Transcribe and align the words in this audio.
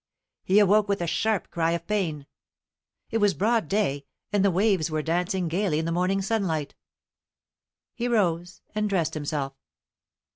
He 0.43 0.57
awoke 0.57 0.89
with 0.89 0.99
a 0.99 1.05
sharp 1.05 1.51
cry 1.51 1.73
of 1.73 1.85
pain. 1.85 2.25
It 3.11 3.19
was 3.19 3.35
broad 3.35 3.67
day, 3.67 4.07
and 4.33 4.43
the 4.43 4.49
waves 4.49 4.89
were 4.89 5.03
dancing 5.03 5.47
gaily 5.47 5.77
in 5.77 5.85
the 5.85 5.91
morning 5.91 6.23
sunlight. 6.23 6.73
He 7.93 8.07
rose 8.07 8.63
and 8.73 8.89
dressed 8.89 9.13
himself. 9.13 9.53